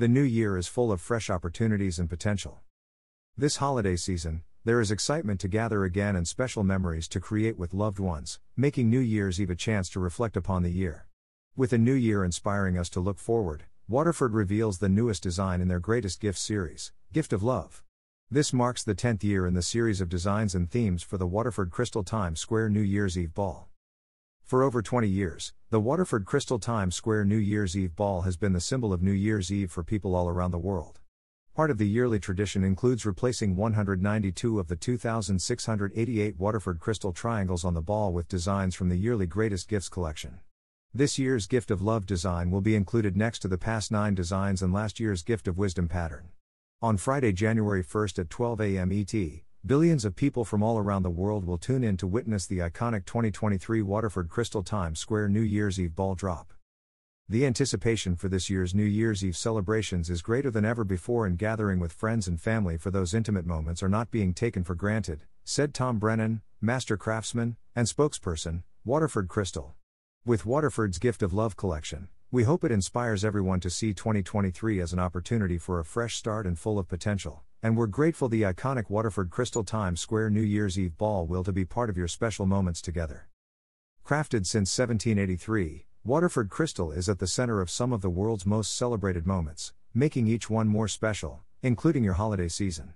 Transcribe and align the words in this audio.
The 0.00 0.06
new 0.06 0.22
year 0.22 0.56
is 0.56 0.68
full 0.68 0.92
of 0.92 1.00
fresh 1.00 1.28
opportunities 1.28 1.98
and 1.98 2.08
potential. 2.08 2.60
This 3.36 3.56
holiday 3.56 3.96
season, 3.96 4.44
there 4.64 4.80
is 4.80 4.92
excitement 4.92 5.40
to 5.40 5.48
gather 5.48 5.82
again 5.82 6.14
and 6.14 6.28
special 6.28 6.62
memories 6.62 7.08
to 7.08 7.18
create 7.18 7.58
with 7.58 7.74
loved 7.74 7.98
ones, 7.98 8.38
making 8.56 8.88
New 8.88 9.00
Year's 9.00 9.40
Eve 9.40 9.50
a 9.50 9.56
chance 9.56 9.88
to 9.88 9.98
reflect 9.98 10.36
upon 10.36 10.62
the 10.62 10.70
year. 10.70 11.08
With 11.56 11.72
a 11.72 11.78
new 11.78 11.94
year 11.94 12.24
inspiring 12.24 12.78
us 12.78 12.88
to 12.90 13.00
look 13.00 13.18
forward, 13.18 13.64
Waterford 13.88 14.34
reveals 14.34 14.78
the 14.78 14.88
newest 14.88 15.24
design 15.24 15.60
in 15.60 15.66
their 15.66 15.80
Greatest 15.80 16.20
gift 16.20 16.38
series, 16.38 16.92
Gift 17.12 17.32
of 17.32 17.42
Love. 17.42 17.82
This 18.30 18.52
marks 18.52 18.84
the 18.84 18.94
10th 18.94 19.24
year 19.24 19.48
in 19.48 19.54
the 19.54 19.62
series 19.62 20.00
of 20.00 20.08
designs 20.08 20.54
and 20.54 20.70
themes 20.70 21.02
for 21.02 21.18
the 21.18 21.26
Waterford 21.26 21.72
Crystal 21.72 22.04
Times 22.04 22.38
Square 22.38 22.68
New 22.68 22.82
Year's 22.82 23.18
Eve 23.18 23.34
Ball. 23.34 23.67
For 24.48 24.62
over 24.62 24.80
20 24.80 25.06
years, 25.06 25.52
the 25.68 25.78
Waterford 25.78 26.24
Crystal 26.24 26.58
Times 26.58 26.94
Square 26.94 27.26
New 27.26 27.36
Year's 27.36 27.76
Eve 27.76 27.94
Ball 27.94 28.22
has 28.22 28.38
been 28.38 28.54
the 28.54 28.62
symbol 28.62 28.94
of 28.94 29.02
New 29.02 29.12
Year's 29.12 29.52
Eve 29.52 29.70
for 29.70 29.84
people 29.84 30.16
all 30.16 30.26
around 30.26 30.52
the 30.52 30.58
world. 30.58 31.00
Part 31.54 31.70
of 31.70 31.76
the 31.76 31.86
yearly 31.86 32.18
tradition 32.18 32.64
includes 32.64 33.04
replacing 33.04 33.56
192 33.56 34.58
of 34.58 34.68
the 34.68 34.74
2,688 34.74 36.38
Waterford 36.38 36.80
crystal 36.80 37.12
triangles 37.12 37.62
on 37.62 37.74
the 37.74 37.82
ball 37.82 38.10
with 38.14 38.26
designs 38.26 38.74
from 38.74 38.88
the 38.88 38.96
yearly 38.96 39.26
Greatest 39.26 39.68
Gifts 39.68 39.90
collection. 39.90 40.40
This 40.94 41.18
year's 41.18 41.46
Gift 41.46 41.70
of 41.70 41.82
Love 41.82 42.06
design 42.06 42.50
will 42.50 42.62
be 42.62 42.74
included 42.74 43.18
next 43.18 43.40
to 43.40 43.48
the 43.48 43.58
past 43.58 43.92
nine 43.92 44.14
designs 44.14 44.62
and 44.62 44.72
last 44.72 44.98
year's 44.98 45.22
Gift 45.22 45.46
of 45.46 45.58
Wisdom 45.58 45.88
pattern. 45.88 46.30
On 46.80 46.96
Friday, 46.96 47.32
January 47.32 47.84
1st 47.84 48.20
at 48.20 48.30
12 48.30 48.62
a.m. 48.62 48.92
ET, 48.92 49.12
billions 49.68 50.06
of 50.06 50.16
people 50.16 50.46
from 50.46 50.62
all 50.62 50.78
around 50.78 51.02
the 51.02 51.10
world 51.10 51.44
will 51.44 51.58
tune 51.58 51.84
in 51.84 51.94
to 51.94 52.06
witness 52.06 52.46
the 52.46 52.56
iconic 52.56 53.04
2023 53.04 53.82
Waterford 53.82 54.30
Crystal 54.30 54.62
Times 54.62 54.98
Square 54.98 55.28
New 55.28 55.42
Year's 55.42 55.78
Eve 55.78 55.94
ball 55.94 56.14
drop. 56.14 56.54
The 57.28 57.44
anticipation 57.44 58.16
for 58.16 58.30
this 58.30 58.48
year's 58.48 58.74
New 58.74 58.82
Year's 58.82 59.22
Eve 59.22 59.36
celebrations 59.36 60.08
is 60.08 60.22
greater 60.22 60.50
than 60.50 60.64
ever 60.64 60.84
before, 60.84 61.26
and 61.26 61.36
gathering 61.36 61.80
with 61.80 61.92
friends 61.92 62.26
and 62.26 62.40
family 62.40 62.78
for 62.78 62.90
those 62.90 63.12
intimate 63.12 63.44
moments 63.44 63.82
are 63.82 63.90
not 63.90 64.10
being 64.10 64.32
taken 64.32 64.64
for 64.64 64.74
granted, 64.74 65.24
said 65.44 65.74
Tom 65.74 65.98
Brennan, 65.98 66.40
master 66.62 66.96
craftsman 66.96 67.58
and 67.76 67.86
spokesperson, 67.86 68.62
Waterford 68.86 69.28
Crystal. 69.28 69.74
With 70.24 70.46
Waterford's 70.46 70.98
Gift 70.98 71.22
of 71.22 71.34
Love 71.34 71.58
collection, 71.58 72.08
we 72.30 72.44
hope 72.44 72.64
it 72.64 72.72
inspires 72.72 73.22
everyone 73.22 73.60
to 73.60 73.68
see 73.68 73.92
2023 73.92 74.80
as 74.80 74.94
an 74.94 74.98
opportunity 74.98 75.58
for 75.58 75.78
a 75.78 75.84
fresh 75.84 76.16
start 76.16 76.46
and 76.46 76.58
full 76.58 76.78
of 76.78 76.88
potential. 76.88 77.42
And 77.60 77.76
we're 77.76 77.88
grateful 77.88 78.28
the 78.28 78.42
iconic 78.42 78.88
Waterford 78.88 79.30
Crystal 79.30 79.64
Times 79.64 80.00
Square 80.00 80.30
New 80.30 80.42
Year's 80.42 80.78
Eve 80.78 80.96
ball 80.96 81.26
will 81.26 81.42
to 81.42 81.52
be 81.52 81.64
part 81.64 81.90
of 81.90 81.96
your 81.96 82.06
special 82.06 82.46
moments 82.46 82.80
together. 82.80 83.26
Crafted 84.06 84.46
since 84.46 84.78
1783, 84.78 85.84
Waterford 86.04 86.50
Crystal 86.50 86.92
is 86.92 87.08
at 87.08 87.18
the 87.18 87.26
center 87.26 87.60
of 87.60 87.68
some 87.68 87.92
of 87.92 88.00
the 88.00 88.10
world's 88.10 88.46
most 88.46 88.76
celebrated 88.76 89.26
moments, 89.26 89.72
making 89.92 90.28
each 90.28 90.48
one 90.48 90.68
more 90.68 90.86
special, 90.86 91.42
including 91.60 92.04
your 92.04 92.14
holiday 92.14 92.46
season. 92.46 92.94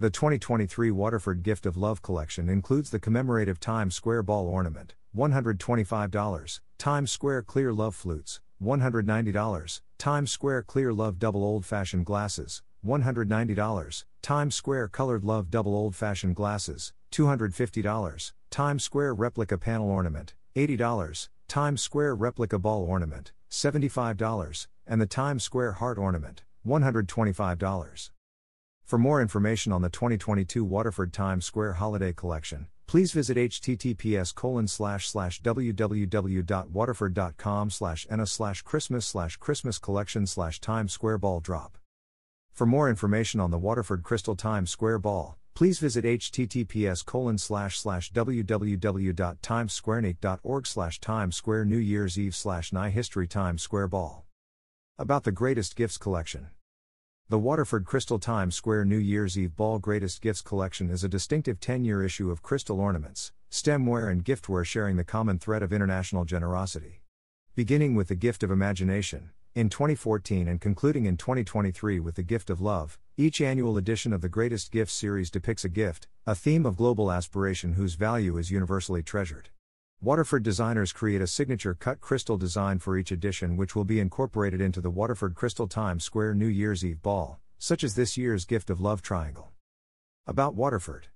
The 0.00 0.10
2023 0.10 0.90
Waterford 0.90 1.44
Gift 1.44 1.64
of 1.64 1.76
Love 1.76 2.02
collection 2.02 2.48
includes 2.48 2.90
the 2.90 2.98
commemorative 2.98 3.60
Times 3.60 3.94
Square 3.94 4.24
ball 4.24 4.48
ornament, 4.48 4.94
$125, 5.16 6.60
Times 6.78 7.12
Square 7.12 7.42
clear 7.42 7.72
love 7.72 7.94
flutes, 7.94 8.40
$190, 8.60 9.80
Times 9.98 10.32
Square 10.32 10.64
clear 10.64 10.92
love 10.92 11.20
double 11.20 11.44
old 11.44 11.64
fashioned 11.64 12.06
glasses, 12.06 12.62
$190, 12.86 14.04
Times 14.22 14.54
Square 14.54 14.88
colored 14.88 15.24
love 15.24 15.50
double 15.50 15.74
old 15.74 15.94
fashioned 15.94 16.36
glasses, 16.36 16.94
$250, 17.12 18.32
Times 18.50 18.84
Square 18.84 19.14
replica 19.14 19.58
panel 19.58 19.90
ornament, 19.90 20.34
$80, 20.56 21.28
Times 21.48 21.82
Square 21.82 22.16
replica 22.16 22.58
ball 22.58 22.82
ornament, 22.82 23.32
$75, 23.50 24.66
and 24.86 25.00
the 25.00 25.06
Times 25.06 25.42
Square 25.42 25.72
heart 25.72 25.98
ornament, 25.98 26.44
$125. 26.66 28.10
For 28.84 28.98
more 28.98 29.22
information 29.22 29.72
on 29.72 29.82
the 29.82 29.90
2022 29.90 30.64
Waterford 30.64 31.12
Times 31.12 31.44
Square 31.44 31.74
Holiday 31.74 32.12
Collection, 32.12 32.66
please 32.88 33.12
visit 33.12 33.36
https 33.36 34.34
www.waterford.com 35.44 37.70
slash 37.70 38.06
enna 38.10 38.26
slash 38.26 38.62
christmas 38.62 39.06
slash 39.06 39.36
christmas 39.36 39.78
collection 39.78 40.26
slash 40.26 40.60
times 40.60 40.92
square 40.92 41.16
ball 41.16 41.38
drop 41.38 41.78
for 42.60 42.66
more 42.66 42.90
information 42.90 43.40
on 43.40 43.50
the 43.50 43.56
waterford 43.56 44.02
crystal 44.02 44.36
times 44.36 44.70
square 44.70 44.98
ball 44.98 45.38
please 45.54 45.78
visit 45.78 46.04
https 46.04 47.02
colon 47.02 47.38
slash 47.38 47.78
slash 47.78 48.12
www.timessquarenik.org 48.12 50.66
slash 50.66 51.00
times 51.00 51.34
square 51.34 51.64
new 51.64 51.78
year's 51.78 52.18
eve 52.18 52.36
slash 52.36 52.70
ny 52.70 52.90
history 52.90 53.26
times 53.26 53.62
square 53.62 53.88
ball 53.88 54.26
about 54.98 55.24
the 55.24 55.32
greatest 55.32 55.74
gifts 55.74 55.96
collection 55.96 56.48
the 57.30 57.38
Waterford 57.38 57.86
Crystal 57.86 58.18
Times 58.18 58.54
Square 58.56 58.84
New 58.86 58.98
Year's 58.98 59.38
Eve 59.38 59.54
Ball 59.54 59.78
Greatest 59.78 60.20
Gifts 60.20 60.42
Collection 60.42 60.90
is 60.90 61.04
a 61.04 61.08
distinctive 61.08 61.60
10 61.60 61.84
year 61.84 62.04
issue 62.04 62.32
of 62.32 62.42
crystal 62.42 62.80
ornaments, 62.80 63.30
stemware, 63.52 64.10
and 64.10 64.24
giftware 64.24 64.66
sharing 64.66 64.96
the 64.96 65.04
common 65.04 65.38
thread 65.38 65.62
of 65.62 65.72
international 65.72 66.24
generosity. 66.24 67.02
Beginning 67.54 67.94
with 67.94 68.08
the 68.08 68.16
gift 68.16 68.42
of 68.42 68.50
imagination, 68.50 69.30
in 69.54 69.68
2014 69.68 70.46
and 70.46 70.60
concluding 70.60 71.06
in 71.06 71.16
2023 71.16 71.98
with 71.98 72.14
the 72.14 72.22
gift 72.22 72.50
of 72.50 72.60
love, 72.60 72.98
each 73.16 73.40
annual 73.40 73.76
edition 73.76 74.12
of 74.12 74.20
the 74.20 74.28
Greatest 74.28 74.70
Gifts 74.70 74.92
series 74.92 75.30
depicts 75.30 75.64
a 75.64 75.68
gift, 75.68 76.06
a 76.26 76.36
theme 76.36 76.64
of 76.64 76.76
global 76.76 77.10
aspiration 77.10 77.72
whose 77.72 77.94
value 77.94 78.36
is 78.38 78.52
universally 78.52 79.02
treasured. 79.02 79.48
Waterford 80.00 80.44
designers 80.44 80.92
create 80.92 81.20
a 81.20 81.26
signature 81.26 81.74
cut 81.74 82.00
crystal 82.00 82.36
design 82.36 82.78
for 82.78 82.96
each 82.96 83.10
edition, 83.10 83.56
which 83.56 83.74
will 83.74 83.84
be 83.84 83.98
incorporated 83.98 84.60
into 84.60 84.80
the 84.80 84.88
Waterford 84.88 85.34
Crystal 85.34 85.66
Times 85.66 86.04
Square 86.04 86.34
New 86.34 86.46
Year's 86.46 86.84
Eve 86.84 87.02
ball, 87.02 87.40
such 87.58 87.82
as 87.82 87.96
this 87.96 88.16
year's 88.16 88.44
Gift 88.44 88.70
of 88.70 88.80
Love 88.80 89.02
Triangle. 89.02 89.50
About 90.26 90.54
Waterford 90.54 91.08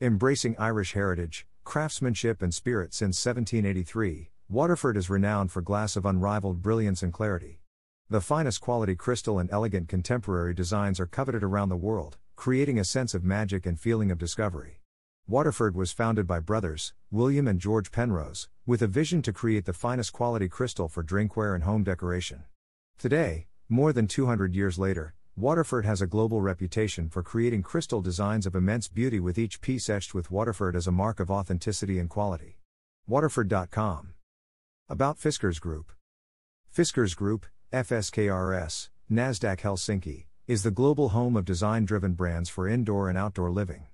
Embracing 0.00 0.56
Irish 0.58 0.94
heritage, 0.94 1.46
craftsmanship, 1.64 2.40
and 2.40 2.54
spirit 2.54 2.94
since 2.94 3.24
1783, 3.24 4.30
Waterford 4.50 4.96
is 4.96 5.10
renowned 5.10 5.52
for 5.52 5.60
glass 5.60 5.94
of 5.94 6.06
unrivaled 6.06 6.62
brilliance 6.62 7.02
and 7.02 7.12
clarity. 7.12 7.60
The 8.08 8.22
finest 8.22 8.62
quality 8.62 8.94
crystal 8.94 9.38
and 9.38 9.50
elegant 9.52 9.88
contemporary 9.88 10.54
designs 10.54 10.98
are 10.98 11.06
coveted 11.06 11.42
around 11.42 11.68
the 11.68 11.76
world, 11.76 12.16
creating 12.34 12.78
a 12.78 12.84
sense 12.84 13.12
of 13.12 13.22
magic 13.22 13.66
and 13.66 13.78
feeling 13.78 14.10
of 14.10 14.16
discovery. 14.16 14.80
Waterford 15.26 15.76
was 15.76 15.92
founded 15.92 16.26
by 16.26 16.40
brothers, 16.40 16.94
William 17.10 17.46
and 17.46 17.60
George 17.60 17.92
Penrose, 17.92 18.48
with 18.64 18.80
a 18.80 18.86
vision 18.86 19.20
to 19.20 19.34
create 19.34 19.66
the 19.66 19.74
finest 19.74 20.14
quality 20.14 20.48
crystal 20.48 20.88
for 20.88 21.04
drinkware 21.04 21.54
and 21.54 21.64
home 21.64 21.84
decoration. 21.84 22.44
Today, 22.96 23.48
more 23.68 23.92
than 23.92 24.06
200 24.06 24.54
years 24.54 24.78
later, 24.78 25.12
Waterford 25.36 25.84
has 25.84 26.00
a 26.00 26.06
global 26.06 26.40
reputation 26.40 27.10
for 27.10 27.22
creating 27.22 27.64
crystal 27.64 28.00
designs 28.00 28.46
of 28.46 28.54
immense 28.54 28.88
beauty 28.88 29.20
with 29.20 29.36
each 29.36 29.60
piece 29.60 29.90
etched 29.90 30.14
with 30.14 30.30
Waterford 30.30 30.74
as 30.74 30.86
a 30.86 30.90
mark 30.90 31.20
of 31.20 31.30
authenticity 31.30 31.98
and 31.98 32.08
quality. 32.08 32.60
Waterford.com. 33.06 34.14
About 34.90 35.18
Fiskars 35.18 35.60
Group. 35.60 35.92
Fiskars 36.74 37.14
Group, 37.14 37.44
FSKRS, 37.74 38.88
NASDAQ 39.12 39.60
Helsinki, 39.60 40.24
is 40.46 40.62
the 40.62 40.70
global 40.70 41.10
home 41.10 41.36
of 41.36 41.44
design 41.44 41.84
driven 41.84 42.14
brands 42.14 42.48
for 42.48 42.66
indoor 42.66 43.10
and 43.10 43.18
outdoor 43.18 43.50
living. 43.50 43.88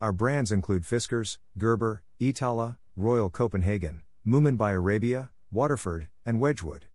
Our 0.00 0.12
brands 0.12 0.50
include 0.50 0.82
Fiskars, 0.82 1.38
Gerber, 1.56 2.02
Iittala, 2.20 2.78
Royal 2.96 3.30
Copenhagen, 3.30 4.02
Moomin 4.26 4.56
by 4.56 4.72
Arabia, 4.72 5.30
Waterford, 5.52 6.08
and 6.26 6.40
Wedgwood. 6.40 6.86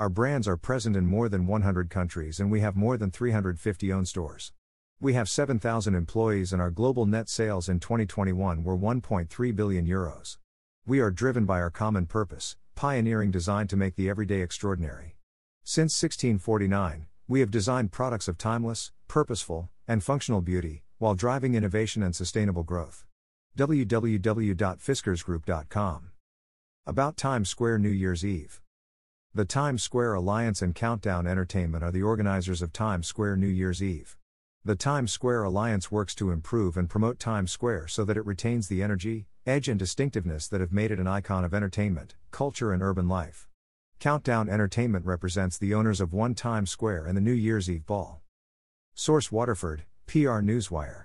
Our 0.00 0.08
brands 0.08 0.48
are 0.48 0.56
present 0.56 0.96
in 0.96 1.06
more 1.06 1.28
than 1.28 1.46
100 1.46 1.90
countries 1.90 2.40
and 2.40 2.50
we 2.50 2.62
have 2.62 2.74
more 2.74 2.96
than 2.96 3.12
350 3.12 3.92
owned 3.92 4.08
stores. 4.08 4.52
We 4.98 5.12
have 5.12 5.28
7,000 5.28 5.94
employees 5.94 6.52
and 6.52 6.60
our 6.60 6.72
global 6.72 7.06
net 7.06 7.28
sales 7.28 7.68
in 7.68 7.78
2021 7.78 8.64
were 8.64 8.76
1.3 8.76 9.54
billion 9.54 9.86
euros. 9.86 10.38
We 10.84 10.98
are 10.98 11.12
driven 11.12 11.44
by 11.44 11.60
our 11.60 11.70
common 11.70 12.06
purpose, 12.06 12.56
pioneering 12.74 13.30
design 13.30 13.68
to 13.68 13.76
make 13.76 13.96
the 13.96 14.08
everyday 14.08 14.40
extraordinary. 14.40 15.16
Since 15.62 16.02
1649, 16.02 17.06
we 17.26 17.40
have 17.40 17.50
designed 17.50 17.92
products 17.92 18.28
of 18.28 18.36
timeless, 18.36 18.92
purposeful, 19.08 19.70
and 19.88 20.02
functional 20.02 20.40
beauty, 20.40 20.82
while 20.98 21.14
driving 21.14 21.54
innovation 21.54 22.02
and 22.02 22.14
sustainable 22.14 22.62
growth. 22.62 23.04
www.fiskarsgroup.com. 23.56 26.10
About 26.86 27.16
Times 27.16 27.48
Square 27.48 27.78
New 27.78 27.88
Year's 27.88 28.24
Eve. 28.24 28.60
The 29.32 29.44
Times 29.44 29.82
Square 29.82 30.14
Alliance 30.14 30.62
and 30.62 30.74
Countdown 30.74 31.26
Entertainment 31.26 31.82
are 31.82 31.90
the 31.90 32.02
organizers 32.02 32.62
of 32.62 32.72
Times 32.72 33.06
Square 33.06 33.36
New 33.36 33.48
Year's 33.48 33.82
Eve. 33.82 34.16
The 34.64 34.76
Times 34.76 35.12
Square 35.12 35.44
Alliance 35.44 35.90
works 35.90 36.14
to 36.14 36.30
improve 36.30 36.76
and 36.76 36.88
promote 36.88 37.18
Times 37.18 37.52
Square 37.52 37.88
so 37.88 38.04
that 38.04 38.16
it 38.16 38.26
retains 38.26 38.68
the 38.68 38.82
energy, 38.82 39.26
edge, 39.46 39.68
and 39.68 39.78
distinctiveness 39.78 40.48
that 40.48 40.60
have 40.60 40.72
made 40.72 40.90
it 40.90 40.98
an 40.98 41.06
icon 41.06 41.44
of 41.44 41.54
entertainment, 41.54 42.14
culture, 42.30 42.72
and 42.72 42.82
urban 42.82 43.08
life. 43.08 43.48
Countdown 44.00 44.48
Entertainment 44.48 45.06
represents 45.06 45.56
the 45.56 45.74
owners 45.74 46.00
of 46.00 46.12
One 46.12 46.34
Times 46.34 46.70
Square 46.70 47.06
and 47.06 47.16
the 47.16 47.20
New 47.22 47.32
Year's 47.32 47.70
Eve 47.70 47.86
Ball. 47.86 48.20
Source 48.94 49.32
Waterford, 49.32 49.84
PR 50.06 50.40
Newswire. 50.40 51.04